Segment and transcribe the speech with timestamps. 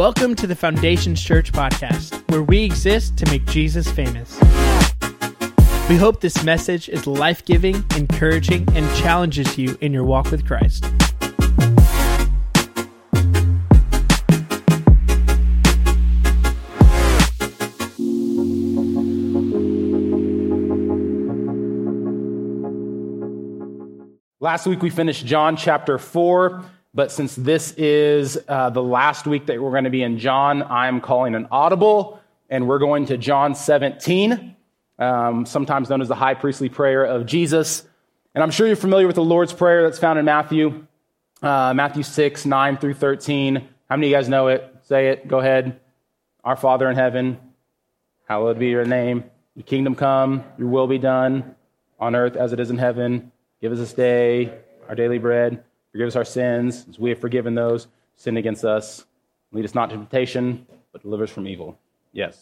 [0.00, 4.34] Welcome to the Foundations Church podcast, where we exist to make Jesus famous.
[5.90, 10.46] We hope this message is life giving, encouraging, and challenges you in your walk with
[10.46, 10.84] Christ.
[24.40, 29.46] Last week we finished John chapter 4, but since this is uh, the last week
[29.46, 33.16] that we're going to be in John, I'm calling an audible, and we're going to
[33.16, 34.56] John 17,
[34.98, 37.86] um, sometimes known as the high priestly prayer of Jesus.
[38.34, 40.84] And I'm sure you're familiar with the Lord's Prayer that's found in Matthew,
[41.42, 43.68] uh, Matthew 6, 9 through 13.
[43.88, 44.74] How many of you guys know it?
[44.82, 45.28] Say it.
[45.28, 45.78] Go ahead.
[46.42, 47.38] Our Father in heaven,
[48.26, 49.24] hallowed be your name.
[49.54, 51.54] Your kingdom come, your will be done
[52.00, 53.30] on earth as it is in heaven.
[53.60, 54.52] Give us this day
[54.88, 55.62] our daily bread.
[55.92, 59.04] Forgive us our sins, as we have forgiven those who sin against us.
[59.52, 61.78] Lead us not to temptation, but deliver us from evil.
[62.12, 62.40] Yes,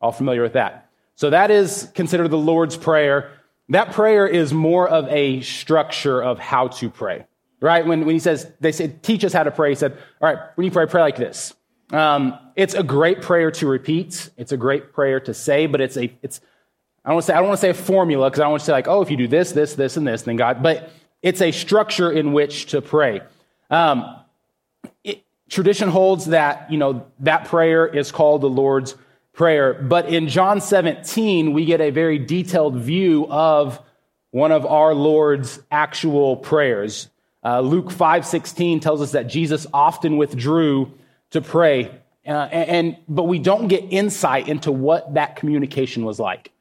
[0.00, 0.90] all familiar with that.
[1.16, 3.32] So that is considered the Lord's Prayer.
[3.70, 7.26] That prayer is more of a structure of how to pray,
[7.60, 7.84] right?
[7.84, 10.38] When, when he says, they said, teach us how to pray, he said, all right,
[10.54, 11.52] when you pray, pray like this.
[11.90, 14.30] Um, it's a great prayer to repeat.
[14.36, 16.40] It's a great prayer to say, but it's a, it's,
[17.04, 18.52] I don't want to say, I don't want to say a formula because I don't
[18.52, 20.62] want to say like, oh, if you do this, this, this, and this, then God,
[20.62, 20.90] but
[21.26, 23.20] it's a structure in which to pray.
[23.68, 24.16] Um,
[25.02, 28.94] it, tradition holds that, you know, that prayer is called the Lord's
[29.32, 29.74] Prayer.
[29.74, 33.80] But in John 17, we get a very detailed view of
[34.30, 37.10] one of our Lord's actual prayers.
[37.44, 40.92] Uh, Luke 5:16 tells us that Jesus often withdrew
[41.30, 41.90] to pray,
[42.24, 46.52] uh, and, and but we don't get insight into what that communication was like.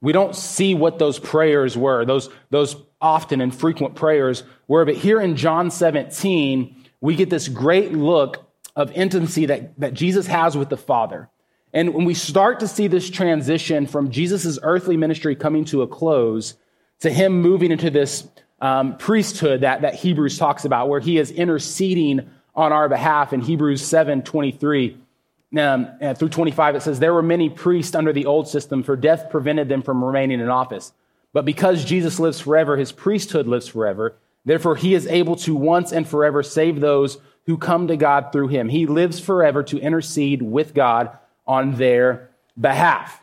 [0.00, 4.84] We don't see what those prayers were, those, those often and frequent prayers were.
[4.84, 10.26] But here in John 17, we get this great look of intimacy that, that Jesus
[10.26, 11.28] has with the Father.
[11.72, 15.86] And when we start to see this transition from Jesus' earthly ministry coming to a
[15.86, 16.54] close
[17.00, 18.26] to him moving into this
[18.60, 23.40] um, priesthood that, that Hebrews talks about, where he is interceding on our behalf in
[23.40, 24.96] Hebrews 7 23
[25.56, 29.30] um, through 25, it says, There were many priests under the old system, for death
[29.30, 30.92] prevented them from remaining in office.
[31.32, 34.16] But because Jesus lives forever, his priesthood lives forever.
[34.44, 38.48] Therefore, he is able to once and forever save those who come to God through
[38.48, 38.68] him.
[38.68, 41.10] He lives forever to intercede with God
[41.46, 43.22] on their behalf.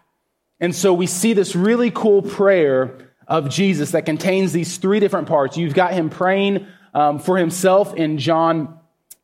[0.60, 5.28] And so we see this really cool prayer of Jesus that contains these three different
[5.28, 5.58] parts.
[5.58, 8.80] You've got him praying um, for himself in John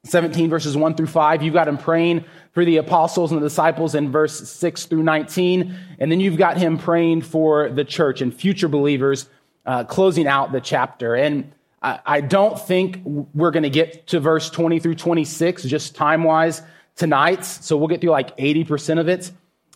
[0.06, 1.44] 17, verses 1 through 5.
[1.44, 5.76] You've got him praying for the apostles and the disciples in verse 6 through 19.
[6.00, 9.28] And then you've got him praying for the church and future believers,
[9.66, 11.16] uh, closing out the chapter.
[11.16, 11.52] And
[11.82, 16.24] I, I don't think we're going to get to verse 20 through 26, just time
[16.24, 16.62] wise,
[16.96, 17.46] tonight.
[17.46, 19.32] So we'll get through like 80% of it.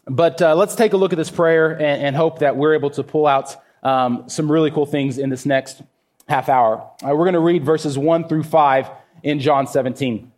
[0.06, 2.92] But uh, let's take a look at this prayer and, and, hope that we're able
[2.92, 5.82] to pull out um, some really cool things in this next
[6.28, 6.88] half hour.
[7.04, 8.90] Uh, we're going to read verses 1 through 5
[9.24, 10.32] in John 17.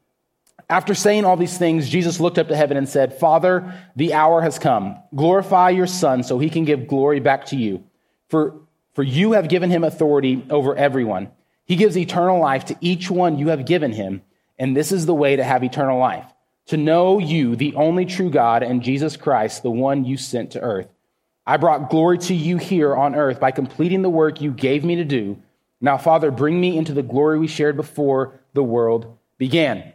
[0.70, 4.42] After saying all these things, Jesus looked up to heaven and said, Father, the hour
[4.42, 4.98] has come.
[5.16, 7.84] Glorify your Son so he can give glory back to you.
[8.28, 8.56] For,
[8.94, 11.32] for you have given him authority over everyone.
[11.66, 14.22] He gives eternal life to each one you have given him.
[14.60, 16.26] And this is the way to have eternal life
[16.68, 20.60] to know you, the only true God, and Jesus Christ, the one you sent to
[20.60, 20.88] earth.
[21.46, 24.98] I brought glory to you here on earth by completing the work you gave me
[24.98, 25.42] to do.
[25.80, 29.94] Now, Father, bring me into the glory we shared before the world began.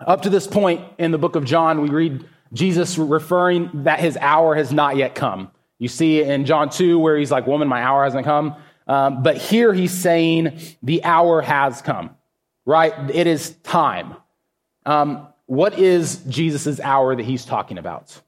[0.00, 4.16] Up to this point in the book of John, we read Jesus referring that his
[4.16, 5.50] hour has not yet come.
[5.78, 8.54] You see in John 2 where he's like, Woman, my hour hasn't come.
[8.86, 12.16] Um, but here he's saying the hour has come,
[12.64, 12.92] right?
[13.10, 14.14] It is time.
[14.86, 18.20] Um, what is Jesus' hour that he's talking about?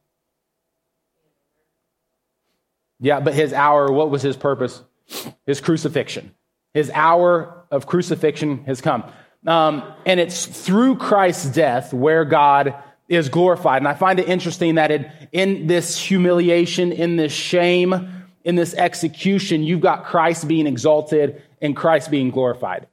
[2.99, 4.83] Yeah, but his hour, what was his purpose?
[5.47, 6.35] His crucifixion.
[6.75, 9.05] His hour of crucifixion has come.
[9.47, 12.75] Um, and it's through Christ's death where God
[13.09, 13.78] is glorified.
[13.78, 19.63] And I find it interesting that in this humiliation, in this shame, in this execution,
[19.63, 22.87] you've got Christ being exalted and Christ being glorified.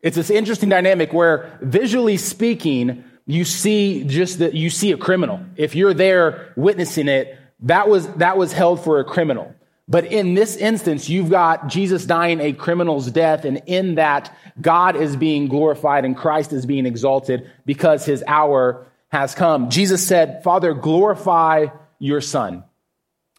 [0.00, 5.40] It's this interesting dynamic where visually speaking, you see just that you see a criminal.
[5.56, 9.54] If you're there witnessing it, that was, that was held for a criminal.
[9.88, 14.96] But in this instance, you've got Jesus dying a criminal's death, and in that, God
[14.96, 19.70] is being glorified and Christ is being exalted because his hour has come.
[19.70, 21.66] Jesus said, Father, glorify
[21.98, 22.64] your Son.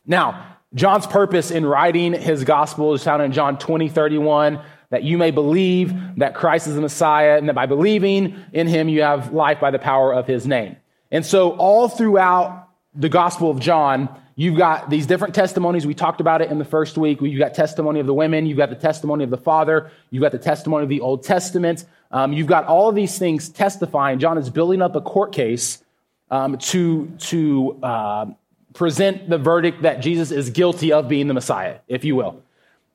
[0.06, 5.18] Now, John's purpose in writing his gospel is found in John 20, 31, that you
[5.18, 9.34] may believe that Christ is the Messiah, and that by believing in him, you have
[9.34, 10.76] life by the power of his name.
[11.12, 15.86] And so, all throughout the Gospel of John, you've got these different testimonies.
[15.86, 17.22] We talked about it in the first week.
[17.22, 20.32] You've got testimony of the women, you've got the testimony of the Father, you've got
[20.32, 21.86] the testimony of the Old Testament.
[22.12, 24.20] Um, you've got all of these things testifying.
[24.20, 25.84] John is building up a court case
[26.30, 28.26] um, to, to uh,
[28.74, 32.42] present the verdict that Jesus is guilty of being the Messiah, if you will.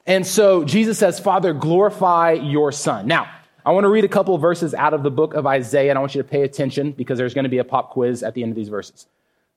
[0.06, 3.06] And so Jesus says, Father, glorify your Son.
[3.06, 3.28] Now,
[3.66, 6.00] I want to read a couple verses out of the book of Isaiah, and I
[6.00, 8.42] want you to pay attention because there's going to be a pop quiz at the
[8.42, 9.06] end of these verses.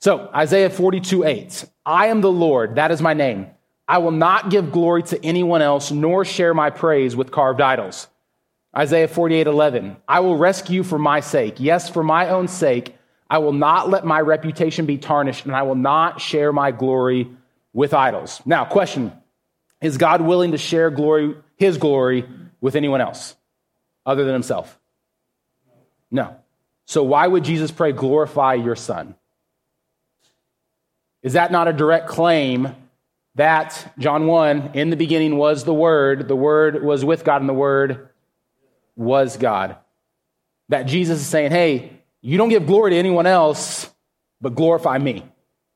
[0.02, 1.66] So, Isaiah 42 8.
[1.86, 3.48] I am the Lord, that is my name.
[3.88, 8.08] I will not give glory to anyone else, nor share my praise with carved idols.
[8.76, 9.98] Isaiah 48 11.
[10.08, 11.56] I will rescue for my sake.
[11.60, 12.98] Yes, for my own sake.
[13.30, 17.30] I will not let my reputation be tarnished, and I will not share my glory
[17.72, 18.42] with idols.
[18.44, 19.12] Now, question
[19.82, 22.28] Is God willing to share glory, his glory,
[22.60, 23.36] with anyone else
[24.04, 24.80] other than himself?
[26.10, 26.38] No.
[26.86, 29.16] So, why would Jesus pray, glorify your son?
[31.24, 32.76] Is that not a direct claim
[33.36, 37.50] that John 1, in the beginning was the Word, the Word was with God, and
[37.50, 38.10] the Word
[38.96, 39.78] was God?
[40.70, 43.90] That Jesus is saying, hey, you don't give glory to anyone else,
[44.42, 45.26] but glorify me.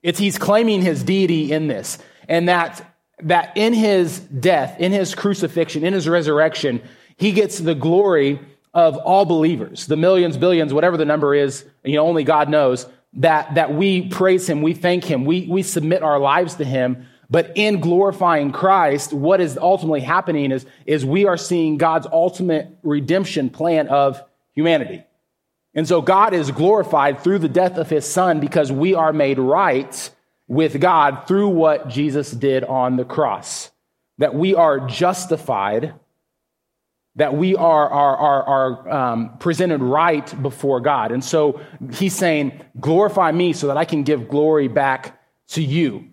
[0.03, 1.97] It's he's claiming his deity in this.
[2.27, 6.81] And that, that in his death, in his crucifixion, in his resurrection,
[7.17, 8.39] he gets the glory
[8.73, 12.87] of all believers, the millions, billions, whatever the number is, you know, only God knows,
[13.15, 17.07] that, that we praise him, we thank him, we, we submit our lives to him.
[17.29, 22.67] But in glorifying Christ, what is ultimately happening is, is we are seeing God's ultimate
[22.83, 24.21] redemption plan of
[24.53, 25.03] humanity.
[25.73, 29.39] And so God is glorified through the death of his son because we are made
[29.39, 30.09] right
[30.47, 33.71] with God through what Jesus did on the cross.
[34.19, 35.93] That we are justified,
[37.15, 41.11] that we are, are, are, are um, presented right before God.
[41.11, 41.61] And so
[41.93, 46.09] he's saying, glorify me so that I can give glory back to you.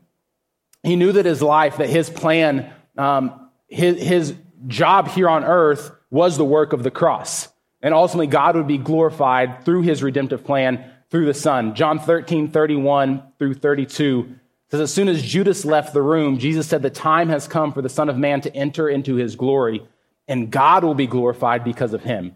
[0.83, 4.35] He knew that his life, that his plan, um, his, his
[4.67, 7.49] job here on earth was the work of the cross.
[7.81, 11.75] And ultimately, God would be glorified through his redemptive plan through the Son.
[11.75, 14.35] John 13, 31 through 32
[14.71, 17.83] says, As soon as Judas left the room, Jesus said, The time has come for
[17.83, 19.87] the Son of Man to enter into his glory,
[20.29, 22.35] and God will be glorified because of him.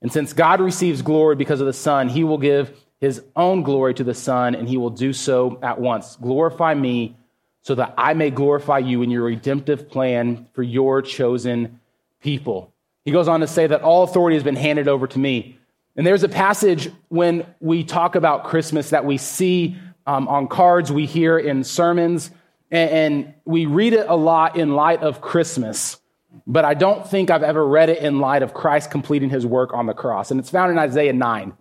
[0.00, 3.94] And since God receives glory because of the Son, he will give his own glory
[3.94, 6.16] to the Son, and he will do so at once.
[6.16, 7.16] Glorify me
[7.62, 11.80] so that I may glorify you in your redemptive plan for your chosen
[12.20, 12.72] people.
[13.04, 15.58] He goes on to say that all authority has been handed over to me.
[15.96, 19.76] And there's a passage when we talk about Christmas that we see
[20.06, 22.30] um, on cards, we hear in sermons,
[22.70, 26.00] and, and we read it a lot in light of Christmas.
[26.46, 29.72] But I don't think I've ever read it in light of Christ completing his work
[29.72, 30.30] on the cross.
[30.30, 31.48] And it's found in Isaiah 9.
[31.48, 31.54] It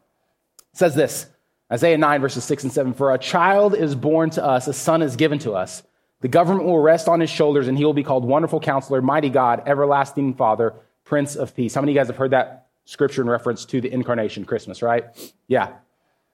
[0.74, 1.28] says this
[1.72, 5.02] Isaiah 9, verses 6 and 7 For a child is born to us, a son
[5.02, 5.84] is given to us.
[6.22, 9.30] The government will rest on his shoulders, and he will be called Wonderful Counselor, Mighty
[9.30, 10.74] God, Everlasting Father
[11.04, 11.76] Prince of Peace.
[11.76, 14.82] How many of you guys have heard that scripture in reference to the incarnation, Christmas,
[14.82, 15.06] right?
[15.48, 15.74] Yeah.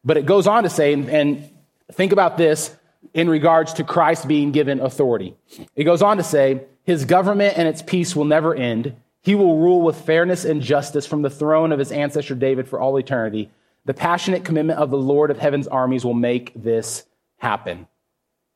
[0.06, 1.50] But it goes on to say, and
[1.92, 2.76] think about this
[3.14, 5.36] in regards to Christ being given authority.
[5.76, 8.96] It goes on to say, his government and its peace will never end.
[9.22, 12.80] He will rule with fairness and justice from the throne of his ancestor David for
[12.80, 13.52] all eternity.
[13.86, 17.06] The passionate commitment of the Lord of heaven's armies will make this
[17.38, 17.88] happen.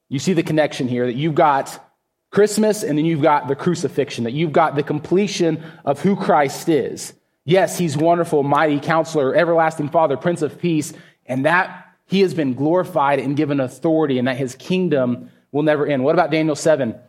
[0.10, 1.84] You see the connection here that you've got
[2.30, 6.68] Christmas, and then you've got the crucifixion, that you've got the completion of who Christ
[6.68, 7.13] is.
[7.46, 10.92] Yes, he's wonderful, mighty counselor, everlasting father, prince of peace,
[11.25, 15.86] and that he has been glorified and given authority, and that his kingdom will never
[15.86, 16.04] end.
[16.04, 16.92] What about Daniel 7?
[16.92, 17.00] It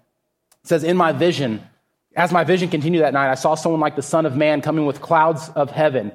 [0.64, 1.62] says, In my vision,
[2.14, 4.86] as my vision continued that night, I saw someone like the Son of Man coming
[4.86, 6.12] with clouds of heaven.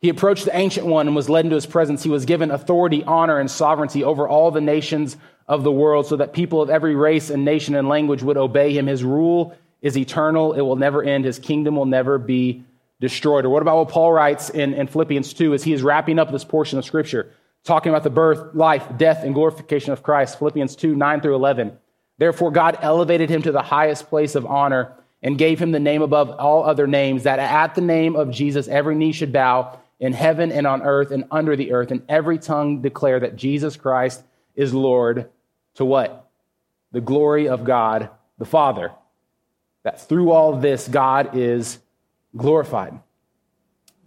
[0.00, 2.02] He approached the Ancient One and was led into his presence.
[2.02, 5.16] He was given authority, honor, and sovereignty over all the nations
[5.48, 8.76] of the world so that people of every race and nation and language would obey
[8.76, 8.86] him.
[8.86, 12.64] His rule is eternal, it will never end, his kingdom will never be
[13.00, 13.44] destroyed.
[13.44, 16.30] Or what about what Paul writes in, in Philippians 2 as he is wrapping up
[16.30, 17.32] this portion of Scripture,
[17.64, 20.38] talking about the birth, life, death, and glorification of Christ?
[20.38, 21.76] Philippians 2 9 through 11.
[22.18, 24.92] Therefore, God elevated him to the highest place of honor
[25.22, 28.68] and gave him the name above all other names, that at the name of Jesus
[28.68, 32.38] every knee should bow in heaven and on earth and under the earth, and every
[32.38, 34.22] tongue declare that Jesus Christ
[34.56, 35.30] is Lord
[35.74, 36.28] to what?
[36.90, 38.10] The glory of God
[38.42, 38.90] the Father.
[39.84, 41.78] That through all this, God is
[42.36, 42.98] glorified.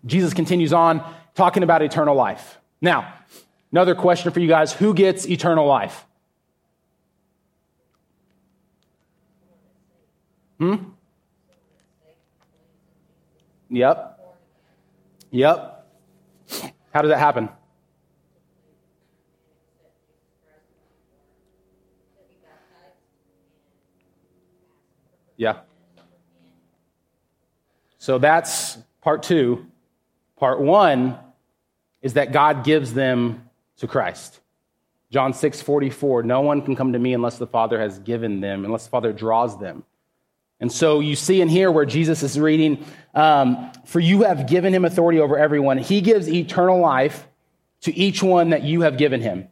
[0.05, 1.01] Jesus continues on
[1.35, 2.59] talking about eternal life.
[2.81, 3.13] Now,
[3.75, 6.05] Another question for you guys who gets eternal life?
[10.57, 10.75] Hmm?
[13.69, 14.37] Yep.
[15.29, 15.87] Yep.
[16.93, 17.49] How does that happen?
[25.35, 25.57] Yeah.
[27.97, 29.65] So that's part two.
[30.37, 31.19] Part one
[32.01, 33.44] is that God gives them
[33.77, 34.39] to Christ.
[35.11, 38.65] John 6 44, no one can come to me unless the Father has given them,
[38.65, 39.83] unless the Father draws them.
[40.59, 44.73] And so you see in here where Jesus is reading, um, For you have given
[44.73, 45.77] him authority over everyone.
[45.77, 47.27] He gives eternal life
[47.81, 49.47] to each one that you have given him.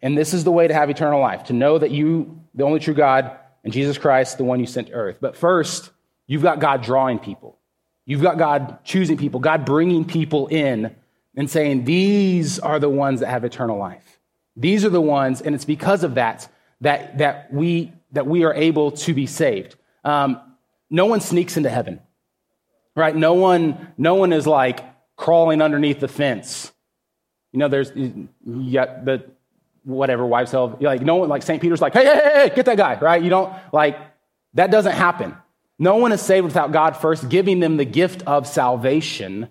[0.00, 2.78] And this is the way to have eternal life to know that you, the only
[2.78, 5.18] true God, and Jesus Christ, the one you sent to earth.
[5.20, 5.90] But first,
[6.26, 7.58] you've got God drawing people.
[8.06, 10.94] You've got God choosing people, God bringing people in
[11.38, 14.18] and saying, These are the ones that have eternal life.
[14.56, 16.48] These are the ones, and it's because of that
[16.80, 19.76] that, that, we, that we are able to be saved.
[20.04, 20.40] Um,
[20.90, 22.00] no one sneaks into heaven,
[22.94, 23.14] right?
[23.14, 24.80] No one, no one is like
[25.16, 26.72] crawling underneath the fence.
[27.52, 29.24] You know, there's got the
[29.84, 31.62] whatever wives tell like no one like St.
[31.62, 33.22] Peter's like, hey, hey, hey, get that guy, right?
[33.22, 33.98] You don't like
[34.54, 35.36] that doesn't happen.
[35.78, 39.48] No one is saved without God first giving them the gift of salvation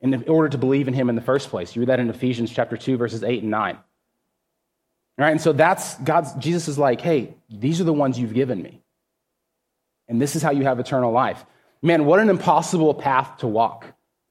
[0.00, 1.74] in order to believe in him in the first place.
[1.76, 3.76] You read that in Ephesians chapter 2, verses 8 and 9.
[3.76, 3.82] All
[5.18, 8.62] right, and so that's God's, Jesus is like, hey, these are the ones you've given
[8.62, 8.80] me.
[10.08, 11.44] And this is how you have eternal life.
[11.82, 13.86] Man, what an impossible path to walk,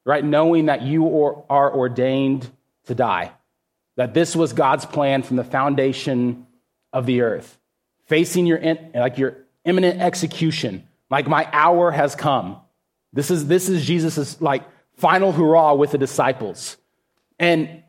[0.06, 0.24] right?
[0.24, 1.06] Knowing that you
[1.50, 2.50] are ordained
[2.88, 3.32] to die,
[3.96, 6.48] that this was God's plan from the foundation
[6.92, 7.58] of the earth,
[8.08, 8.60] facing your,
[8.96, 12.58] like your imminent execution, like my hour has come.
[13.14, 14.64] This is, this is Jesus' like
[15.00, 16.78] final hurrah with the disciples.
[17.40, 17.84] And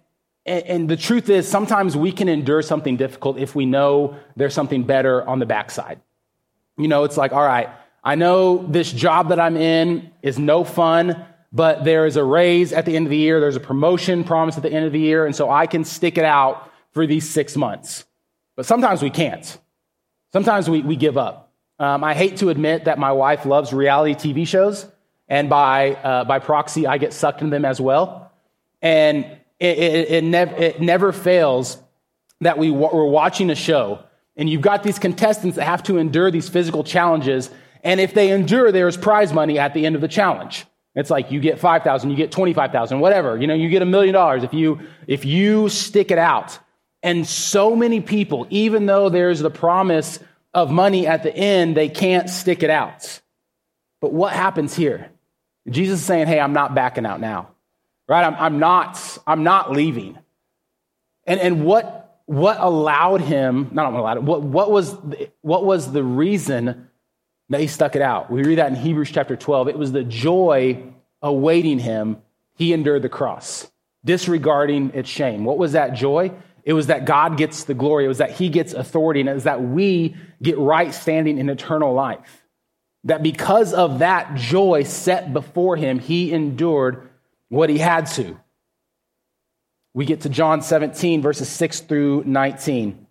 [0.46, 4.82] and, the truth is, sometimes we can endure something difficult if we know there's something
[4.82, 6.00] better on the backside.
[6.76, 7.68] You know, it's like, all right,
[8.02, 12.72] I know this job that I'm in is no fun, but there is a raise
[12.72, 13.38] at the end of the year.
[13.38, 15.26] There's a promotion promised at the end of the year.
[15.26, 18.04] And so I can stick it out for these six months.
[18.56, 19.58] But sometimes we can't.
[20.32, 21.52] Sometimes we, we give up.
[21.78, 24.86] Um, I hate to admit that my wife loves reality TV shows,
[25.30, 28.32] and by, uh, by proxy, I get sucked into them as well.
[28.82, 29.24] And
[29.58, 31.78] it, it, it, nev- it never fails
[32.42, 34.00] that we, we're watching a show
[34.40, 37.50] and you've got these contestants that have to endure these physical challenges.
[37.84, 40.64] And if they endure, there is prize money at the end of the challenge.
[40.94, 43.36] It's like you get 5,000, you get 25,000, whatever.
[43.36, 46.58] You know, you get a million dollars if you, if you stick it out.
[47.02, 50.18] And so many people, even though there's the promise
[50.54, 53.20] of money at the end, they can't stick it out.
[54.00, 55.10] But what happens here?
[55.70, 57.50] Jesus is saying, Hey, I'm not backing out now
[58.10, 58.24] right?
[58.24, 60.18] I'm, I'm, not, I'm not leaving.
[61.28, 64.96] And, and what, what allowed him, not allowed him, what, what, was,
[65.42, 66.88] what was the reason
[67.50, 68.28] that he stuck it out?
[68.28, 69.68] We read that in Hebrews chapter 12.
[69.68, 70.82] It was the joy
[71.22, 72.18] awaiting him.
[72.56, 73.70] He endured the cross,
[74.04, 75.44] disregarding its shame.
[75.44, 76.32] What was that joy?
[76.64, 78.06] It was that God gets the glory.
[78.06, 79.20] It was that he gets authority.
[79.20, 82.39] And it was that we get right standing in eternal life.
[83.04, 87.08] That because of that joy set before him, he endured
[87.48, 88.38] what he had to.
[89.94, 93.06] We get to John 17, verses 6 through 19.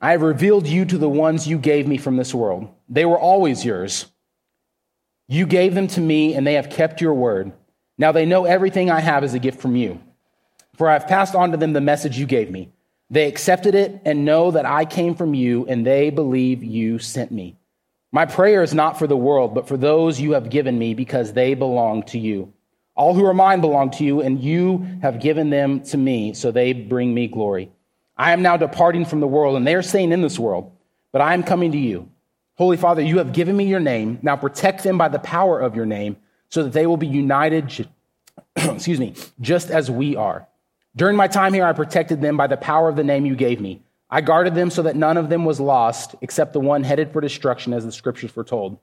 [0.00, 2.68] I have revealed you to the ones you gave me from this world.
[2.88, 4.06] They were always yours.
[5.28, 7.52] You gave them to me, and they have kept your word.
[7.96, 10.00] Now they know everything I have is a gift from you.
[10.76, 12.70] For I have passed on to them the message you gave me.
[13.08, 17.32] They accepted it and know that I came from you, and they believe you sent
[17.32, 17.56] me.
[18.12, 21.32] My prayer is not for the world, but for those you have given me, because
[21.32, 22.52] they belong to you.
[22.94, 26.50] All who are mine belong to you, and you have given them to me, so
[26.50, 27.70] they bring me glory.
[28.16, 30.72] I am now departing from the world, and they are staying in this world,
[31.12, 32.08] but I am coming to you.
[32.56, 34.18] Holy Father, you have given me your name.
[34.22, 36.16] Now protect them by the power of your name,
[36.48, 37.86] so that they will be united,
[38.56, 40.46] excuse me, just as we are.
[40.94, 43.60] During my time here, I protected them by the power of the name you gave
[43.60, 43.82] me.
[44.08, 47.20] I guarded them so that none of them was lost, except the one headed for
[47.20, 48.78] destruction, as the scriptures foretold.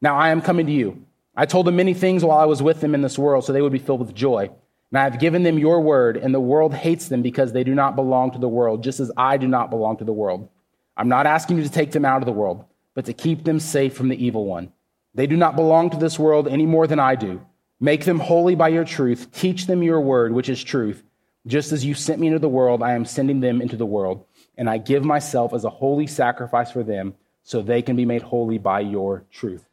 [0.00, 1.04] Now I am coming to you.
[1.34, 3.62] I told them many things while I was with them in this world, so they
[3.62, 4.50] would be filled with joy.
[4.90, 7.74] And I have given them your word, and the world hates them because they do
[7.74, 10.48] not belong to the world, just as I do not belong to the world.
[10.96, 13.60] I'm not asking you to take them out of the world, but to keep them
[13.60, 14.72] safe from the evil one.
[15.14, 17.40] They do not belong to this world any more than I do.
[17.80, 19.30] Make them holy by your truth.
[19.32, 21.02] Teach them your word, which is truth.
[21.46, 24.24] Just as you sent me into the world, I am sending them into the world.
[24.58, 28.20] And I give myself as a holy sacrifice for them so they can be made
[28.20, 29.64] holy by your truth.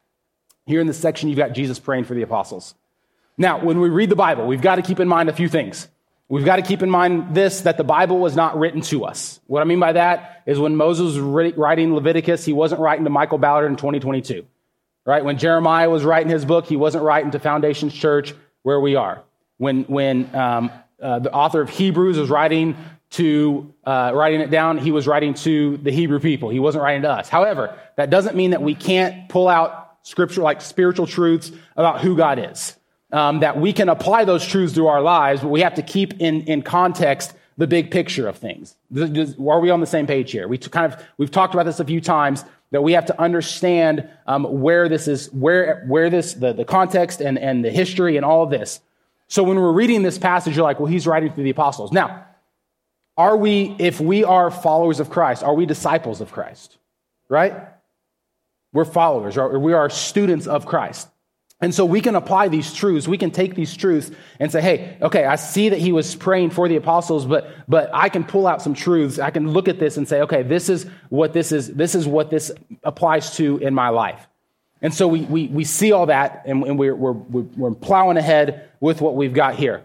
[0.65, 2.75] Here in this section, you've got Jesus praying for the apostles.
[3.37, 5.89] Now, when we read the Bible, we've got to keep in mind a few things.
[6.29, 9.39] We've got to keep in mind this that the Bible was not written to us.
[9.47, 13.09] What I mean by that is when Moses was writing Leviticus, he wasn't writing to
[13.09, 14.45] Michael Ballard in 2022.
[15.05, 15.23] Right?
[15.23, 19.21] When Jeremiah was writing his book, he wasn't writing to Foundations Church where we are.
[19.57, 22.75] When, when um, uh, the author of Hebrews was writing
[23.11, 24.77] to uh, writing it down.
[24.77, 26.49] He was writing to the Hebrew people.
[26.49, 27.29] He wasn't writing to us.
[27.29, 32.15] However, that doesn't mean that we can't pull out scripture like spiritual truths about who
[32.15, 32.75] God is.
[33.11, 36.19] Um, that we can apply those truths to our lives, but we have to keep
[36.19, 38.75] in, in context the big picture of things.
[38.93, 40.47] Are we on the same page here?
[40.47, 44.09] We kind of we've talked about this a few times that we have to understand
[44.27, 48.25] um, where this is, where where this the, the context and and the history and
[48.25, 48.81] all of this.
[49.27, 51.91] So when we're reading this passage, you're like, well, he's writing through the apostles.
[51.91, 52.25] Now,
[53.17, 56.77] are we, if we are followers of Christ, are we disciples of Christ?
[57.29, 57.53] Right?
[58.73, 61.07] We're followers, or we are students of Christ.
[61.61, 63.07] And so we can apply these truths.
[63.07, 66.49] We can take these truths and say, hey, okay, I see that he was praying
[66.49, 69.19] for the apostles, but, but I can pull out some truths.
[69.19, 72.05] I can look at this and say, okay, this is what this is, this is
[72.05, 72.51] what this
[72.83, 74.27] applies to in my life.
[74.81, 78.69] And so we, we, we see all that and, and we're, we're, we're plowing ahead
[78.81, 79.83] with what we've got here.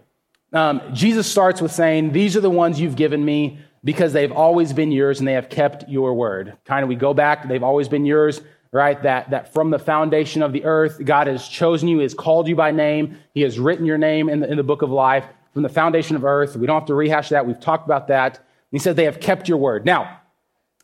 [0.52, 4.72] Um, Jesus starts with saying, These are the ones you've given me because they've always
[4.72, 6.56] been yours and they have kept your word.
[6.64, 8.40] Kind of, we go back, they've always been yours
[8.72, 9.02] right?
[9.02, 12.54] That, that from the foundation of the earth, God has chosen you, has called you
[12.54, 13.18] by name.
[13.34, 16.16] He has written your name in the, in the book of life from the foundation
[16.16, 16.56] of earth.
[16.56, 17.46] We don't have to rehash that.
[17.46, 18.36] We've talked about that.
[18.36, 19.84] And he said, they have kept your word.
[19.84, 20.20] Now,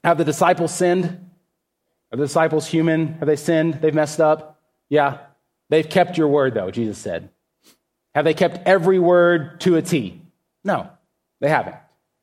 [0.03, 1.05] have the disciples sinned?
[2.13, 3.15] Are the disciples human?
[3.15, 3.75] Have they sinned?
[3.75, 4.61] They've messed up?
[4.89, 5.19] Yeah.
[5.69, 7.31] They've kept your word, though, Jesus said.
[8.17, 10.23] Have they kept every word to a T?
[10.65, 10.89] No,
[11.41, 11.77] they haven't.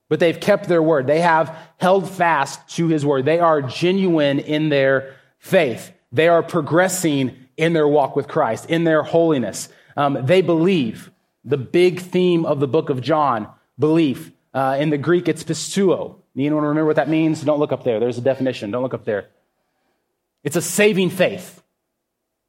[0.09, 1.05] But they've kept their word.
[1.05, 3.25] They have held fast to his word.
[3.25, 5.91] They are genuine in their faith.
[6.11, 9.69] They are progressing in their walk with Christ, in their holiness.
[9.95, 11.11] Um, they believe.
[11.45, 13.47] The big theme of the book of John,
[13.77, 14.31] belief.
[14.51, 16.15] Uh, in the Greek, it's pisteuo.
[16.35, 17.43] Anyone remember what that means?
[17.43, 17.99] Don't look up there.
[17.99, 18.71] There's a definition.
[18.71, 19.27] Don't look up there.
[20.43, 21.61] It's a saving faith,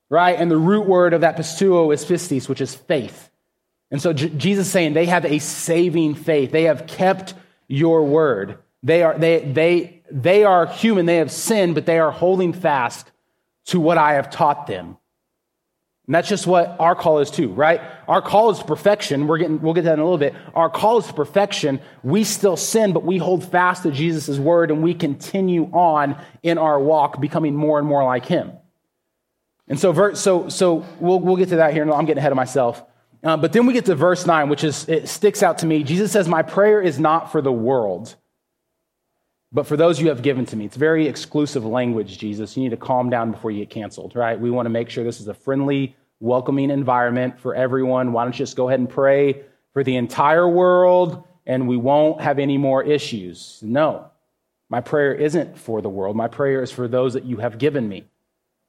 [0.08, 0.38] right?
[0.38, 3.30] And the root word of that pisteuo is pistis, which is faith.
[3.94, 6.50] And so J- Jesus is saying they have a saving faith.
[6.50, 7.32] They have kept
[7.69, 8.58] your word.
[8.82, 11.06] They are, they, they, they are human.
[11.06, 13.12] They have sinned, but they are holding fast
[13.66, 14.97] to what I have taught them.
[16.08, 17.80] And that's just what our call is too, right?
[18.08, 19.28] Our call is perfection.
[19.28, 20.34] We're getting, we'll get to that in a little bit.
[20.54, 21.78] Our call is to perfection.
[22.02, 26.58] We still sin, but we hold fast to Jesus' word and we continue on in
[26.58, 28.54] our walk, becoming more and more like him.
[29.69, 31.88] And so, so, so we'll, we'll get to that here.
[31.88, 32.82] I'm getting ahead of myself.
[33.25, 35.82] Uh, but then we get to verse 9, which is, it sticks out to me.
[35.82, 38.15] Jesus says, My prayer is not for the world,
[39.50, 40.67] but for those you have given to me.
[40.67, 42.54] It's very exclusive language, Jesus.
[42.54, 44.39] You need to calm down before you get canceled, right?
[44.39, 48.13] We want to make sure this is a friendly, welcoming environment for everyone.
[48.13, 52.21] Why don't you just go ahead and pray for the entire world and we won't
[52.21, 53.58] have any more issues?
[53.63, 54.10] No.
[54.69, 56.15] My prayer isn't for the world.
[56.15, 58.04] My prayer is for those that you have given me.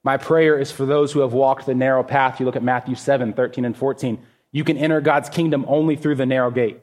[0.03, 2.39] My prayer is for those who have walked the narrow path.
[2.39, 4.19] You look at Matthew 7, 13 and 14.
[4.55, 6.79] You can enter God's kingdom only through the narrow gate.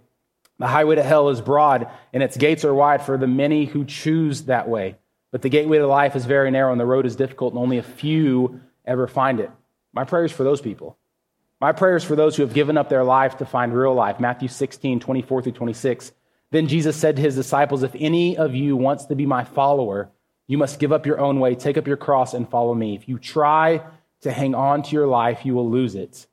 [0.58, 3.86] The highway to hell is broad, and its gates are wide for the many who
[3.86, 4.96] choose that way.
[5.30, 7.78] But the gateway to life is very narrow, and the road is difficult, and only
[7.78, 9.50] a few ever find it.
[9.94, 10.98] My prayers for those people.
[11.62, 14.20] My prayers for those who have given up their life to find real life.
[14.20, 16.12] Matthew 16, 24 through 26.
[16.50, 20.10] Then Jesus said to his disciples, If any of you wants to be my follower,
[20.46, 22.94] you must give up your own way, take up your cross, and follow me.
[22.96, 23.80] If you try
[24.20, 26.26] to hang on to your life, you will lose it.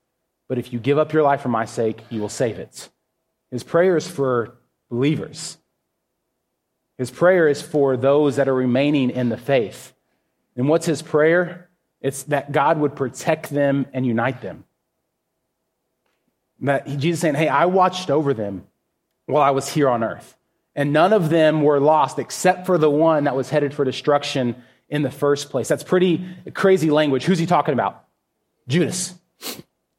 [0.49, 2.89] But if you give up your life for my sake, you will save it.
[3.51, 4.57] His prayer is for
[4.89, 5.57] believers.
[6.97, 9.93] His prayer is for those that are remaining in the faith.
[10.57, 11.69] And what's his prayer?
[12.01, 14.65] It's that God would protect them and unite them.
[16.59, 18.65] That Jesus saying, Hey, I watched over them
[19.27, 20.35] while I was here on earth.
[20.75, 24.55] And none of them were lost except for the one that was headed for destruction
[24.89, 25.67] in the first place.
[25.67, 27.23] That's pretty crazy language.
[27.23, 28.05] Who's he talking about?
[28.67, 29.13] Judas.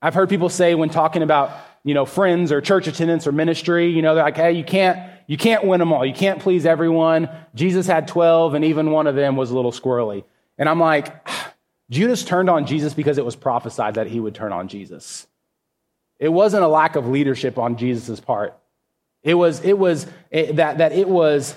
[0.02, 3.88] I've heard people say when talking about you know, friends or church attendance or ministry.
[3.88, 6.04] You know, they're like, hey, you can't, you can't win them all.
[6.04, 7.28] You can't please everyone.
[7.54, 10.24] Jesus had 12 and even one of them was a little squirrely.
[10.58, 11.26] And I'm like,
[11.90, 15.26] Judas turned on Jesus because it was prophesied that he would turn on Jesus.
[16.18, 18.56] It wasn't a lack of leadership on Jesus' part.
[19.22, 21.54] It was, it was it, that, that it was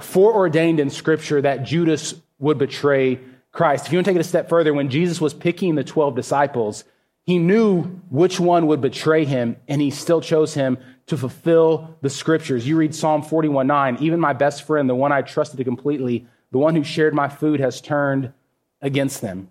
[0.00, 3.18] foreordained in scripture that Judas would betray
[3.50, 3.86] Christ.
[3.86, 6.14] If you want to take it a step further, when Jesus was picking the 12
[6.14, 6.84] disciples,
[7.28, 12.08] he knew which one would betray him, and he still chose him to fulfill the
[12.08, 12.66] scriptures.
[12.66, 16.56] You read Psalm 41 9, even my best friend, the one I trusted completely, the
[16.56, 18.32] one who shared my food, has turned
[18.80, 19.50] against them.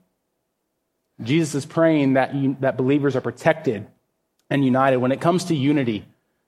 [1.21, 3.85] Jesus is praying that, you, that believers are protected
[4.49, 4.97] and united.
[4.97, 6.03] When it comes to unity,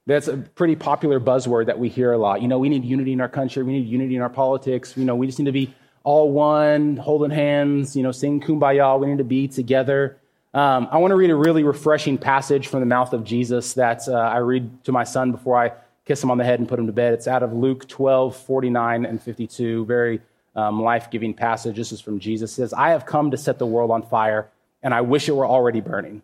[0.08, 2.42] that's a pretty popular buzzword that we hear a lot.
[2.42, 4.98] You know, we need unity in our country, we need unity in our politics.
[4.98, 9.00] You know, we just need to be all one, holding hands, you know, sing kumbaya,
[9.00, 10.19] we need to be together.
[10.54, 14.08] Um, I want to read a really refreshing passage from the mouth of Jesus that
[14.08, 15.74] uh, I read to my son before I
[16.06, 17.14] kiss him on the head and put him to bed.
[17.14, 19.86] It's out of Luke 12, 49 and 52.
[19.86, 20.22] Very
[20.56, 21.76] um, life giving passage.
[21.76, 22.52] This is from Jesus.
[22.52, 24.50] It says, I have come to set the world on fire,
[24.82, 26.24] and I wish it were already burning.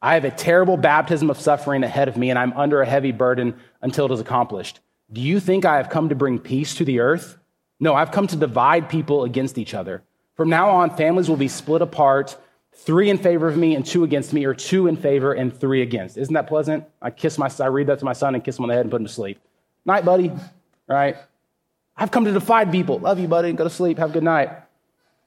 [0.00, 3.12] I have a terrible baptism of suffering ahead of me, and I'm under a heavy
[3.12, 4.80] burden until it is accomplished.
[5.12, 7.36] Do you think I have come to bring peace to the earth?
[7.80, 10.02] No, I've come to divide people against each other.
[10.36, 12.36] From now on, families will be split apart,
[12.78, 15.82] three in favor of me and two against me, or two in favor and three
[15.82, 16.16] against.
[16.16, 16.84] Isn't that pleasant?
[17.02, 18.82] I kiss my, I read that to my son and kiss him on the head
[18.82, 19.38] and put him to sleep.
[19.84, 20.32] Night, buddy.
[20.86, 21.16] Right?
[21.96, 22.98] I've come to divide people.
[22.98, 23.52] Love you, buddy.
[23.52, 23.98] Go to sleep.
[23.98, 24.50] Have a good night.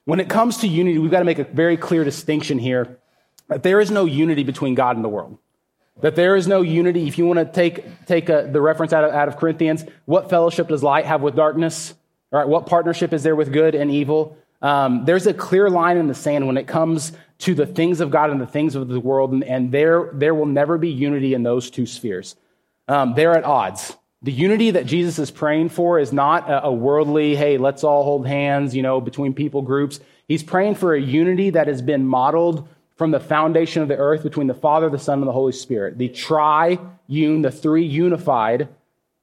[0.04, 2.98] When it comes to unity, we've got to make a very clear distinction here
[3.48, 5.38] that there is no unity between God and the world.
[6.00, 7.06] That there is no unity.
[7.06, 10.30] If you want to take, take a, the reference out of, out of Corinthians, what
[10.30, 11.94] fellowship does light have with darkness?
[12.32, 14.38] All right, what partnership is there with good and evil?
[14.62, 18.10] Um, there's a clear line in the sand when it comes to the things of
[18.10, 21.34] God and the things of the world, and, and there, there will never be unity
[21.34, 22.36] in those two spheres.
[22.86, 23.96] Um, they're at odds.
[24.22, 28.04] The unity that Jesus is praying for is not a, a worldly, hey, let's all
[28.04, 29.98] hold hands, you know, between people groups.
[30.28, 34.22] He's praying for a unity that has been modeled from the foundation of the earth
[34.22, 35.98] between the Father, the Son, and the Holy Spirit.
[35.98, 38.68] The triune, the three unified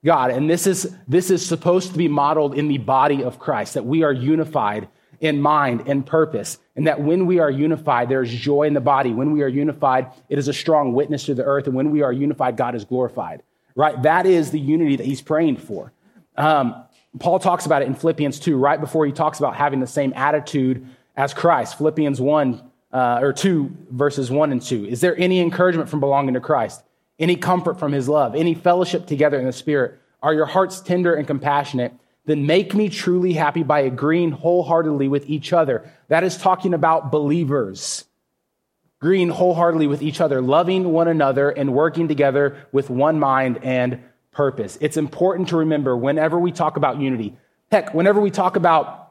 [0.03, 0.31] God.
[0.31, 3.85] And this is, this is supposed to be modeled in the body of Christ, that
[3.85, 4.89] we are unified
[5.21, 6.57] in mind and purpose.
[6.75, 9.11] And that when we are unified, there's joy in the body.
[9.11, 11.67] When we are unified, it is a strong witness to the earth.
[11.67, 13.43] And when we are unified, God is glorified.
[13.75, 14.01] Right?
[14.03, 15.93] That is the unity that he's praying for.
[16.35, 16.83] Um,
[17.19, 20.13] Paul talks about it in Philippians 2, right before he talks about having the same
[20.15, 21.77] attitude as Christ.
[21.77, 22.61] Philippians 1
[22.93, 24.85] uh, or 2, verses 1 and 2.
[24.85, 26.83] Is there any encouragement from belonging to Christ?
[27.17, 28.35] Any comfort from his love?
[28.35, 29.99] Any fellowship together in the Spirit?
[30.21, 31.93] Are your hearts tender and compassionate?
[32.29, 35.91] Then make me truly happy by agreeing wholeheartedly with each other.
[36.09, 38.05] That is talking about believers.
[39.01, 44.03] Agreeing wholeheartedly with each other, loving one another, and working together with one mind and
[44.29, 44.77] purpose.
[44.79, 47.35] It's important to remember whenever we talk about unity.
[47.71, 49.08] Heck, whenever we talk about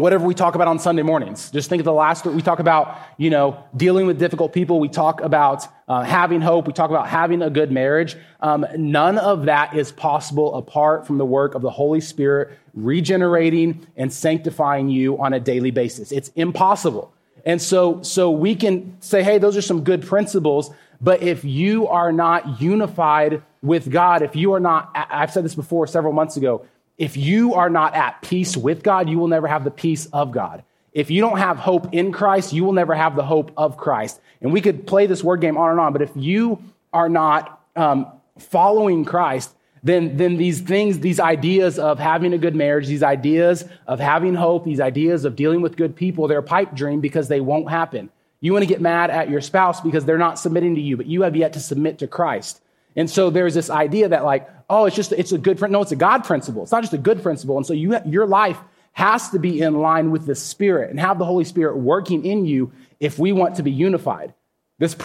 [0.00, 1.50] whatever we talk about on Sunday mornings.
[1.50, 4.80] Just think of the last, we talk about, you know, dealing with difficult people.
[4.80, 6.66] We talk about uh, having hope.
[6.66, 8.16] We talk about having a good marriage.
[8.40, 13.86] Um, none of that is possible apart from the work of the Holy Spirit regenerating
[13.96, 16.12] and sanctifying you on a daily basis.
[16.12, 17.12] It's impossible.
[17.44, 20.70] And so, so we can say, hey, those are some good principles.
[21.00, 25.54] But if you are not unified with God, if you are not, I've said this
[25.54, 26.66] before several months ago,
[26.98, 30.32] if you are not at peace with God, you will never have the peace of
[30.32, 30.64] God.
[30.92, 34.20] If you don't have hope in Christ, you will never have the hope of Christ.
[34.40, 36.60] And we could play this word game on and on, but if you
[36.92, 38.06] are not um,
[38.38, 43.64] following Christ, then, then these things, these ideas of having a good marriage, these ideas
[43.86, 47.28] of having hope, these ideas of dealing with good people, they're a pipe dream because
[47.28, 48.10] they won't happen.
[48.40, 51.06] You want to get mad at your spouse because they're not submitting to you, but
[51.06, 52.60] you have yet to submit to Christ.
[52.98, 55.92] And so there's this idea that like, oh, it's just, it's a good, no, it's
[55.92, 56.64] a God principle.
[56.64, 57.56] It's not just a good principle.
[57.56, 58.58] And so you, your life
[58.90, 62.44] has to be in line with the Spirit and have the Holy Spirit working in
[62.44, 64.34] you if we want to be unified.
[64.78, 64.96] This,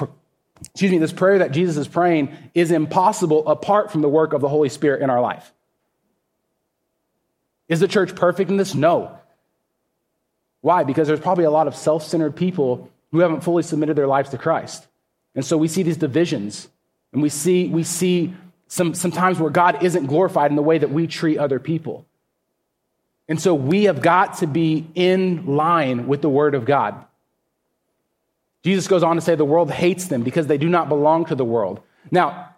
[0.59, 4.41] excuse me, this prayer that Jesus is praying is impossible apart from the work of
[4.41, 5.53] the Holy Spirit in our life.
[7.69, 8.73] Is the church perfect in this?
[8.73, 9.19] No.
[10.61, 10.83] Why?
[10.83, 14.31] Because there's probably a lot of self centered people who haven't fully submitted their lives
[14.31, 14.87] to Christ.
[15.35, 16.69] And so we see these divisions
[17.13, 18.33] and we see, we see
[18.67, 22.05] some, times where God isn't glorified in the way that we treat other people.
[23.29, 27.05] And so we have got to be in line with the Word of God.
[28.63, 31.35] Jesus goes on to say the world hates them because they do not belong to
[31.35, 31.81] the world.
[32.11, 32.49] Now,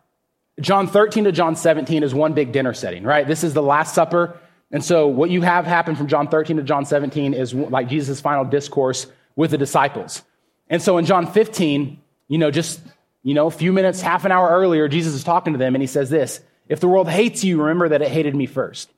[0.61, 3.27] John 13 to John 17 is one big dinner setting, right?
[3.27, 4.39] This is the Last Supper.
[4.71, 8.21] And so what you have happen from John 13 to John 17 is like Jesus'
[8.21, 10.23] final discourse with the disciples.
[10.69, 12.79] And so in John 15, you know, just
[13.25, 15.81] you know, a few minutes, half an hour earlier, Jesus is talking to them and
[15.81, 18.91] he says this If the world hates you, remember that it hated me first.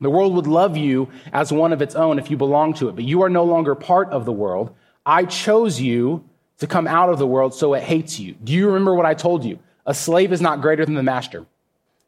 [0.00, 2.94] The world would love you as one of its own if you belong to it,
[2.94, 4.74] but you are no longer part of the world.
[5.04, 6.24] I chose you
[6.56, 8.32] to come out of the world, so it hates you.
[8.42, 9.58] Do you remember what I told you?
[9.84, 11.44] A slave is not greater than the master.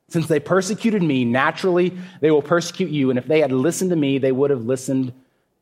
[0.09, 3.97] Since they persecuted me, naturally they will persecute you, and if they had listened to
[3.97, 5.13] me, they would have listened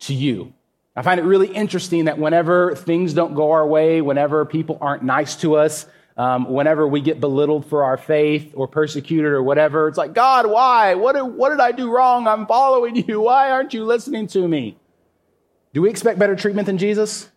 [0.00, 0.54] to you.
[0.96, 5.02] I find it really interesting that whenever things don't go our way, whenever people aren't
[5.02, 9.88] nice to us, um, whenever we get belittled for our faith or persecuted or whatever,
[9.88, 10.94] it's like, God, why?
[10.96, 12.26] What did, what did I do wrong?
[12.26, 13.20] I'm following you.
[13.30, 14.76] Why aren't you listening to me?
[15.72, 17.30] Do we expect better treatment than Jesus?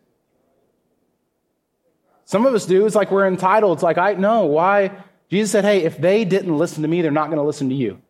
[2.26, 2.86] Some of us do.
[2.86, 3.78] It's like we're entitled.
[3.78, 4.46] It's like, I know.
[4.46, 4.92] Why?
[5.30, 7.76] Jesus said, hey, if they didn't listen to me, they're not going to listen to
[7.76, 8.02] you.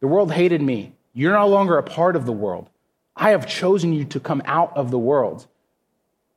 [0.00, 0.94] The world hated me.
[1.12, 2.70] You're no longer a part of the world.
[3.16, 5.46] I have chosen you to come out of the world.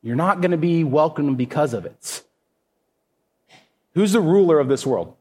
[0.02, 2.24] You're not going to be welcomed because of it.
[3.94, 5.16] Who's the ruler of this world?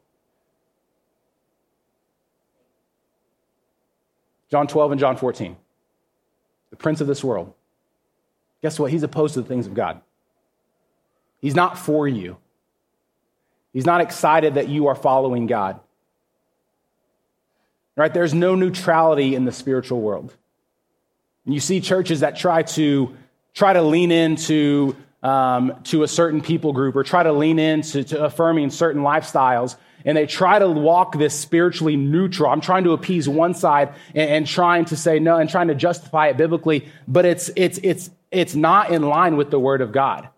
[4.51, 5.57] John 12 and John 14.
[6.71, 7.53] The prince of this world.
[8.62, 8.90] Guess what?
[8.92, 10.01] He's opposed to the things of God.
[11.40, 12.37] He's not for you.
[13.73, 15.81] He's not excited that you are following God.
[17.97, 18.12] Right?
[18.12, 20.35] There's no neutrality in the spiritual world.
[21.49, 23.17] And you see churches that try to
[23.55, 28.05] try to lean into um, to a certain people group or try to lean into
[28.05, 32.51] to affirming certain lifestyles and they try to walk this spiritually neutral.
[32.51, 35.75] I'm trying to appease one side and, and, trying to say no and trying to
[35.75, 39.91] justify it biblically, but it's it's it's it's not in line with the word of
[39.91, 40.29] God.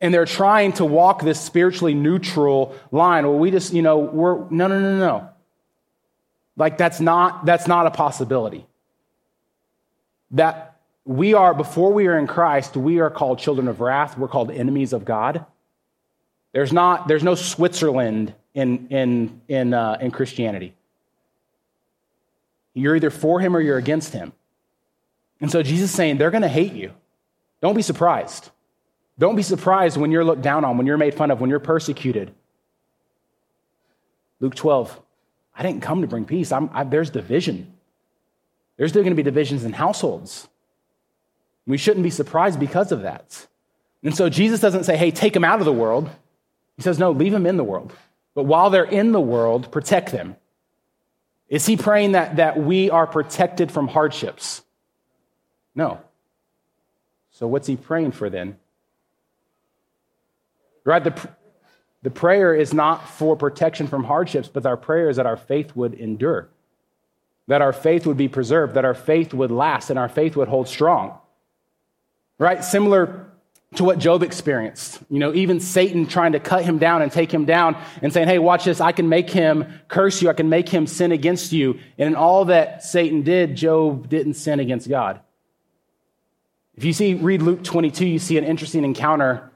[0.00, 3.26] And they're trying to walk this spiritually neutral line.
[3.26, 5.28] Well, we just, you know, we're no no no no.
[6.56, 8.64] Like that's not that's not a possibility.
[10.32, 14.16] That we are, before we are in Christ, we are called children of wrath.
[14.16, 15.44] We're called enemies of God.
[16.52, 20.74] There's, not, there's no Switzerland in, in, in, uh, in Christianity.
[22.74, 24.32] You're either for him or you're against him.
[25.40, 26.92] And so Jesus is saying they're going to hate you.
[27.60, 28.50] Don't be surprised.
[29.18, 31.60] Don't be surprised when you're looked down on, when you're made fun of, when you're
[31.60, 32.32] persecuted.
[34.40, 35.00] Luke 12,
[35.54, 36.52] I didn't come to bring peace.
[36.52, 37.72] I, there's division.
[38.76, 40.48] There's still going to be divisions in households.
[41.66, 43.46] We shouldn't be surprised because of that.
[44.02, 46.10] And so Jesus doesn't say, hey, take them out of the world.
[46.76, 47.92] He says, no, leave them in the world.
[48.34, 50.36] But while they're in the world, protect them.
[51.48, 54.62] Is he praying that, that we are protected from hardships?
[55.74, 56.00] No.
[57.30, 58.56] So what's he praying for then?
[60.84, 61.04] Right?
[61.04, 61.28] The,
[62.02, 65.76] the prayer is not for protection from hardships, but our prayer is that our faith
[65.76, 66.48] would endure,
[67.52, 70.48] that our faith would be preserved, that our faith would last, and our faith would
[70.48, 71.18] hold strong
[72.42, 72.64] right?
[72.64, 73.28] Similar
[73.76, 75.00] to what Job experienced.
[75.08, 78.26] You know, even Satan trying to cut him down and take him down and saying,
[78.26, 81.52] hey, watch this, I can make him curse you, I can make him sin against
[81.52, 81.78] you.
[81.96, 85.20] And in all that Satan did, Job didn't sin against God.
[86.74, 89.50] If you see, read Luke 22, you see an interesting encounter.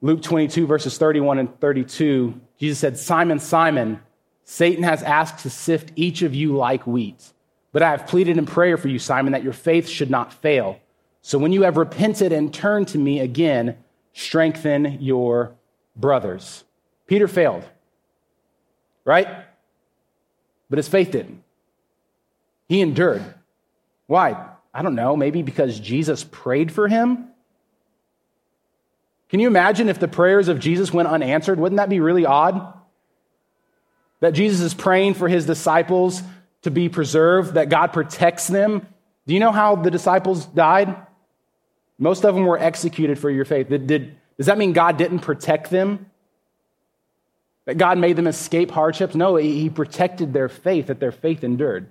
[0.00, 4.00] Luke 22, verses 31 and 32, Jesus said, Simon, Simon,
[4.44, 7.32] Satan has asked to sift each of you like wheat.
[7.72, 10.80] But I have pleaded in prayer for you, Simon, that your faith should not fail.
[11.22, 13.76] So when you have repented and turned to me again,
[14.12, 15.54] strengthen your
[15.94, 16.64] brothers.
[17.06, 17.64] Peter failed,
[19.04, 19.28] right?
[20.68, 21.42] But his faith didn't.
[22.68, 23.22] He endured.
[24.06, 24.48] Why?
[24.72, 25.16] I don't know.
[25.16, 27.26] Maybe because Jesus prayed for him?
[29.28, 31.60] Can you imagine if the prayers of Jesus went unanswered?
[31.60, 32.79] Wouldn't that be really odd?
[34.20, 36.22] That Jesus is praying for his disciples
[36.62, 38.86] to be preserved, that God protects them.
[39.26, 40.94] Do you know how the disciples died?
[41.98, 43.68] Most of them were executed for your faith.
[43.68, 46.06] Did, did, does that mean God didn't protect them?
[47.66, 49.14] That God made them escape hardships?
[49.14, 51.90] No, He protected their faith, that their faith endured.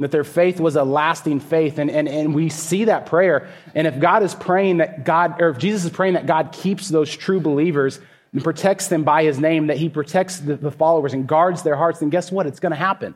[0.00, 1.78] That their faith was a lasting faith.
[1.78, 3.48] And, and, and we see that prayer.
[3.74, 6.88] And if God is praying that God, or if Jesus is praying that God keeps
[6.88, 8.00] those true believers
[8.32, 11.76] and protects them by His name, that He protects the, the followers and guards their
[11.76, 12.46] hearts, then guess what?
[12.46, 13.14] It's going to happen.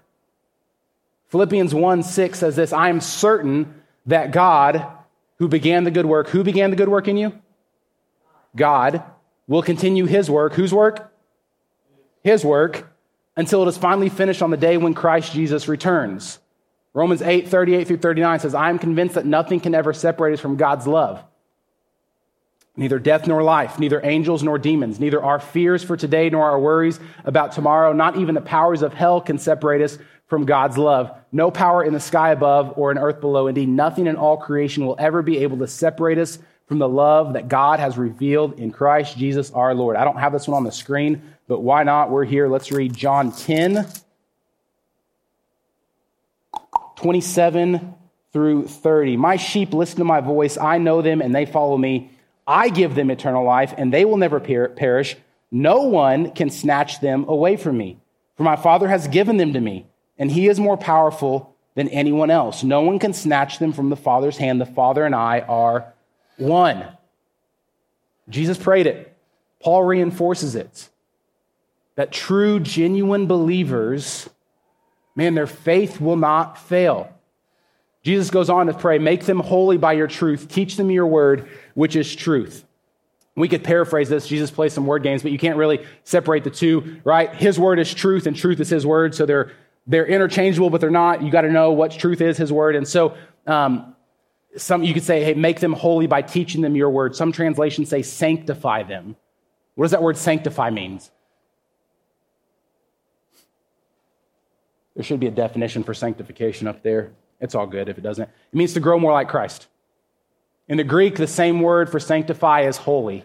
[1.29, 4.87] Philippians 1 6 says this I am certain that God,
[5.39, 6.29] who began the good work.
[6.29, 7.33] Who began the good work in you?
[8.55, 9.03] God
[9.47, 10.55] will continue his work.
[10.55, 11.13] Whose work?
[12.23, 12.89] His work
[13.37, 16.39] until it is finally finished on the day when Christ Jesus returns.
[16.95, 20.41] Romans 8, 38 through 39 says, I am convinced that nothing can ever separate us
[20.41, 21.25] from God's love.
[22.75, 26.59] Neither death nor life, neither angels nor demons, neither our fears for today nor our
[26.59, 31.15] worries about tomorrow, not even the powers of hell can separate us from God's love.
[31.31, 33.47] No power in the sky above or in earth below.
[33.47, 37.35] Indeed, nothing in all creation will ever be able to separate us from the love
[37.35, 39.95] that God has revealed in Christ Jesus our Lord.
[39.97, 42.11] I don't have this one on the screen, but why not?
[42.11, 42.49] We're here.
[42.49, 43.87] Let's read John 10,
[46.97, 47.95] 27
[48.33, 49.19] through 30.
[49.19, 50.57] My sheep listen to my voice.
[50.57, 52.11] I know them and they follow me.
[52.47, 55.17] I give them eternal life and they will never perish.
[55.51, 57.99] No one can snatch them away from me.
[58.37, 59.87] For my Father has given them to me
[60.19, 62.63] and he is more powerful than anyone else.
[62.63, 64.61] No one can snatch them from the Father's hand.
[64.61, 65.93] The Father and I are
[66.37, 66.85] one.
[68.29, 69.17] Jesus prayed it.
[69.61, 70.89] Paul reinforces it.
[71.95, 74.29] That true, genuine believers,
[75.15, 77.13] man, their faith will not fail.
[78.03, 81.49] Jesus goes on to pray, make them holy by your truth, teach them your word,
[81.75, 82.65] which is truth.
[83.35, 84.27] We could paraphrase this.
[84.27, 87.35] Jesus plays some word games, but you can't really separate the two, right?
[87.35, 89.53] His word is truth, and truth is his word, so they're
[89.87, 91.23] they're interchangeable, but they're not.
[91.23, 92.77] You got to know what truth is His word.
[92.77, 93.97] And so, um,
[94.57, 97.17] some you could say, hey, make them holy by teaching them your word.
[97.17, 99.17] Some translations say sanctify them.
[99.75, 101.11] What does that word sanctify means?
[104.95, 107.13] There should be a definition for sanctification up there.
[107.41, 108.25] It's all good if it doesn't.
[108.25, 109.67] It means to grow more like Christ.
[110.73, 113.25] In the Greek, the same word for sanctify is holy,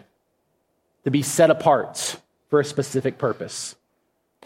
[1.04, 3.74] to be set apart for a specific purpose.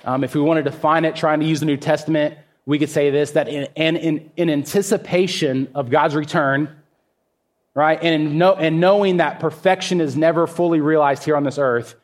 [0.05, 2.91] Um, if we want to define it, trying to use the New Testament, we could
[2.91, 6.77] say this that in, in, in anticipation of God's return,
[7.75, 11.97] right, and, and knowing that perfection is never fully realized here on this earth,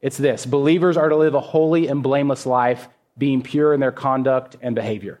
[0.00, 2.88] it's this believers are to live a holy and blameless life,
[3.18, 5.20] being pure in their conduct and behavior.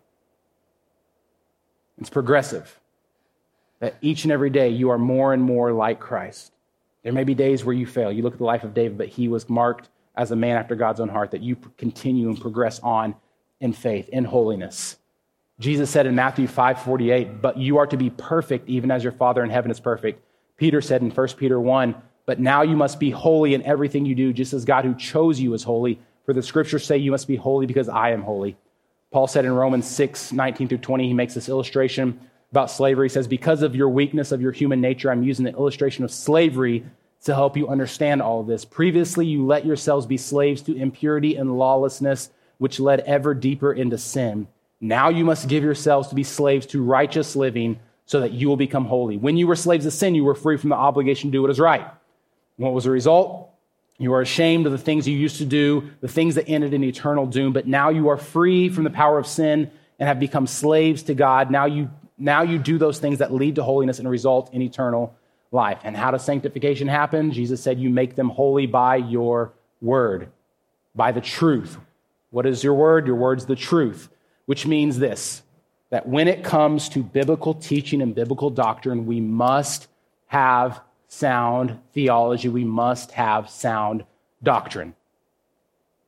[1.98, 2.79] It's progressive.
[3.80, 6.52] That each and every day you are more and more like Christ.
[7.02, 8.12] There may be days where you fail.
[8.12, 10.74] You look at the life of David, but he was marked as a man after
[10.76, 13.14] God's own heart, that you continue and progress on
[13.58, 14.98] in faith, in holiness.
[15.58, 19.42] Jesus said in Matthew 5:48, "But you are to be perfect even as your Father
[19.42, 20.22] in heaven is perfect."
[20.56, 21.94] Peter said in 1 Peter 1,
[22.26, 25.40] "But now you must be holy in everything you do, just as God who chose
[25.40, 25.98] you is holy.
[26.24, 28.56] For the scriptures say you must be holy because I am holy."
[29.10, 33.08] Paul said in Romans 6, 19 through 20, he makes this illustration about slavery.
[33.08, 36.10] He says, Because of your weakness of your human nature, I'm using the illustration of
[36.10, 36.84] slavery
[37.24, 38.64] to help you understand all of this.
[38.64, 43.98] Previously, you let yourselves be slaves to impurity and lawlessness which led ever deeper into
[43.98, 44.46] sin.
[44.80, 48.56] Now you must give yourselves to be slaves to righteous living so that you will
[48.56, 49.16] become holy.
[49.16, 51.50] When you were slaves of sin, you were free from the obligation to do what
[51.50, 51.86] is right.
[52.56, 53.50] What was the result?
[53.98, 56.82] You are ashamed of the things you used to do, the things that ended in
[56.82, 60.46] eternal doom, but now you are free from the power of sin and have become
[60.46, 61.50] slaves to God.
[61.50, 65.14] Now you, now you do those things that lead to holiness and result in eternal
[65.52, 65.80] life.
[65.84, 67.32] And how does sanctification happen?
[67.32, 70.28] Jesus said, You make them holy by your word,
[70.94, 71.78] by the truth.
[72.30, 73.06] What is your word?
[73.06, 74.08] Your word's the truth,
[74.46, 75.42] which means this
[75.90, 79.88] that when it comes to biblical teaching and biblical doctrine, we must
[80.26, 82.48] have sound theology.
[82.48, 84.04] We must have sound
[84.40, 84.94] doctrine.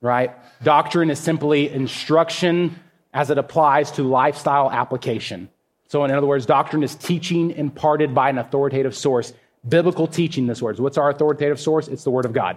[0.01, 0.33] Right?
[0.63, 2.79] Doctrine is simply instruction
[3.13, 5.51] as it applies to lifestyle application.
[5.93, 9.35] So, in other words, doctrine is teaching imparted by an authoritative source.
[9.69, 10.81] Biblical teaching, this words.
[10.81, 11.87] What's our authoritative source?
[11.87, 12.57] It's the Word of God.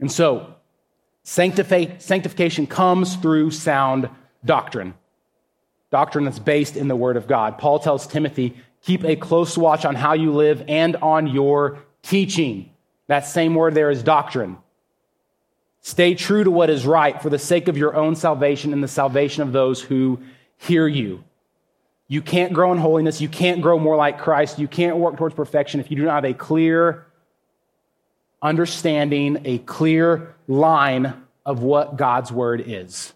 [0.00, 0.52] And so,
[1.22, 4.08] Sanctification comes through sound
[4.44, 4.94] doctrine,
[5.92, 7.58] doctrine that's based in the Word of God.
[7.58, 12.70] Paul tells Timothy, keep a close watch on how you live and on your teaching.
[13.06, 14.58] That same word there is doctrine.
[15.80, 18.88] Stay true to what is right for the sake of your own salvation and the
[18.88, 20.18] salvation of those who
[20.56, 21.22] hear you.
[22.08, 23.20] You can't grow in holiness.
[23.20, 24.58] You can't grow more like Christ.
[24.58, 27.06] You can't work towards perfection if you do not have a clear
[28.40, 33.12] understanding, a clear line of what God's word is.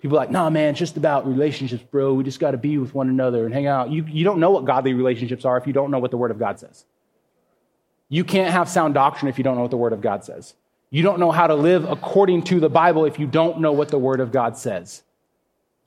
[0.00, 2.12] People are like, nah, man, it's just about relationships, bro.
[2.12, 3.90] We just got to be with one another and hang out.
[3.90, 6.30] You, you don't know what godly relationships are if you don't know what the word
[6.30, 6.84] of God says.
[8.10, 10.54] You can't have sound doctrine if you don't know what the word of God says.
[10.90, 13.88] You don't know how to live according to the Bible if you don't know what
[13.88, 15.02] the word of God says.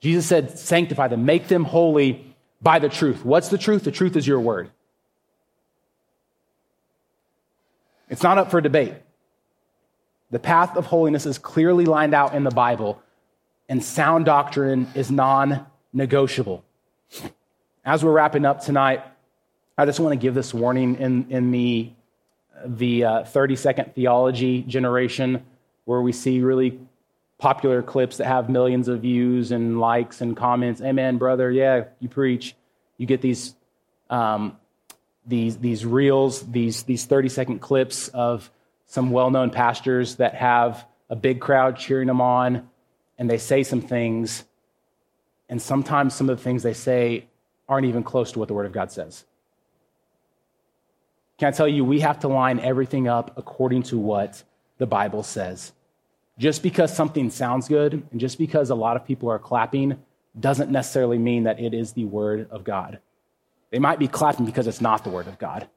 [0.00, 3.24] Jesus said, sanctify them, make them holy by the truth.
[3.24, 3.84] What's the truth?
[3.84, 4.70] The truth is your word.
[8.08, 8.94] It's not up for debate.
[10.30, 13.02] The path of holiness is clearly lined out in the Bible,
[13.68, 16.64] and sound doctrine is non negotiable.
[17.84, 19.02] As we're wrapping up tonight,
[19.76, 21.90] I just want to give this warning in, in the,
[22.64, 25.44] the uh, 30 second theology generation
[25.84, 26.78] where we see really
[27.38, 30.80] popular clips that have millions of views and likes and comments.
[30.80, 31.50] Amen, brother.
[31.50, 32.54] Yeah, you preach.
[32.96, 33.54] You get these
[34.10, 34.56] um,
[35.28, 38.50] these, these reels, these, these 30 second clips of
[38.86, 42.68] some well known pastors that have a big crowd cheering them on,
[43.18, 44.44] and they say some things,
[45.48, 47.26] and sometimes some of the things they say
[47.68, 49.24] aren't even close to what the Word of God says.
[51.38, 54.42] Can I tell you, we have to line everything up according to what
[54.78, 55.72] the Bible says.
[56.38, 59.98] Just because something sounds good and just because a lot of people are clapping
[60.38, 63.00] doesn't necessarily mean that it is the Word of God.
[63.70, 65.68] They might be clapping because it's not the Word of God.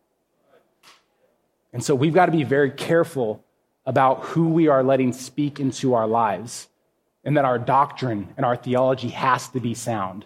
[1.73, 3.43] And so we've got to be very careful
[3.85, 6.67] about who we are letting speak into our lives,
[7.23, 10.25] and that our doctrine and our theology has to be sound.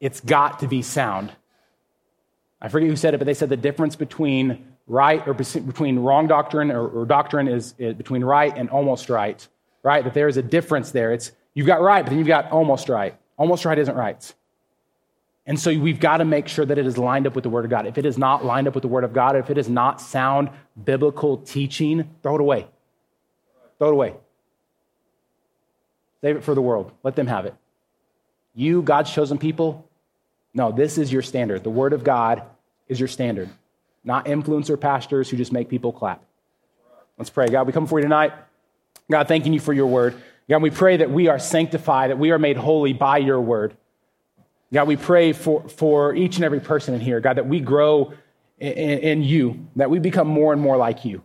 [0.00, 1.32] It's got to be sound.
[2.60, 6.26] I forget who said it, but they said the difference between right or between wrong
[6.26, 9.46] doctrine or, or doctrine is, is between right and almost right,
[9.82, 10.04] right?
[10.04, 11.12] That there is a difference there.
[11.12, 13.16] It's you've got right, but then you've got almost right.
[13.36, 14.34] Almost right isn't right.
[15.46, 17.64] And so we've got to make sure that it is lined up with the Word
[17.64, 17.86] of God.
[17.86, 20.00] If it is not lined up with the Word of God, if it is not
[20.00, 20.48] sound
[20.82, 22.66] biblical teaching, throw it away.
[23.78, 24.14] Throw it away.
[26.22, 26.92] Save it for the world.
[27.02, 27.54] Let them have it.
[28.54, 29.86] You, God's chosen people,
[30.54, 31.62] No, this is your standard.
[31.64, 32.42] The Word of God
[32.88, 33.50] is your standard,
[34.04, 36.22] not influencer pastors who just make people clap.
[37.18, 37.46] Let's pray.
[37.48, 38.32] God, we come before you tonight.
[39.10, 40.14] God, thanking you for your Word.
[40.48, 43.76] God, we pray that we are sanctified, that we are made holy by your Word.
[44.72, 48.12] God, we pray for, for each and every person in here, God, that we grow
[48.58, 51.22] in, in you, that we become more and more like you.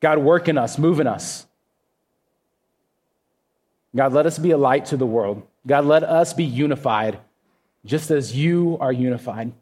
[0.00, 1.46] God, work in us, move in us.
[3.94, 5.42] God, let us be a light to the world.
[5.66, 7.18] God, let us be unified
[7.84, 9.52] just as you are unified.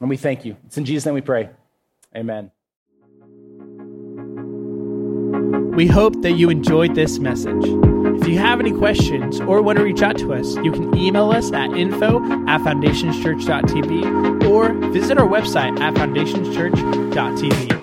[0.00, 0.56] And we thank you.
[0.66, 1.50] It's in Jesus' name we pray.
[2.16, 2.50] Amen.
[5.74, 7.64] We hope that you enjoyed this message.
[7.64, 11.30] If you have any questions or want to reach out to us, you can email
[11.30, 17.79] us at info at foundationschurch.tv or visit our website at foundationschurch.tv.